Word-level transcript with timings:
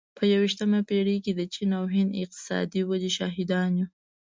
په 0.17 0.23
یوویشتمه 0.33 0.79
پېړۍ 0.89 1.17
کې 1.23 1.31
د 1.35 1.41
چین 1.53 1.71
او 1.79 1.85
هند 1.93 2.09
د 2.13 2.19
اقتصادي 2.23 2.81
ودې 2.85 3.11
شاهدان 3.17 3.71
یو. 3.79 3.87